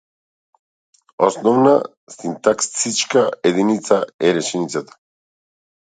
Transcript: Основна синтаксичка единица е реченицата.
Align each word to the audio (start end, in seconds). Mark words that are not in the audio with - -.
Основна 1.27 1.83
синтаксичка 2.07 3.31
единица 3.43 4.05
е 4.21 4.33
реченицата. 4.33 4.93